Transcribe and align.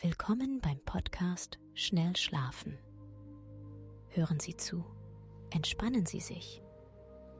Willkommen 0.00 0.60
beim 0.60 0.78
Podcast 0.84 1.58
Schnell 1.74 2.14
Schlafen. 2.14 2.78
Hören 4.10 4.38
Sie 4.38 4.56
zu, 4.56 4.84
entspannen 5.50 6.06
Sie 6.06 6.20
sich 6.20 6.62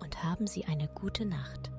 und 0.00 0.24
haben 0.24 0.48
Sie 0.48 0.64
eine 0.64 0.88
gute 0.88 1.24
Nacht. 1.24 1.70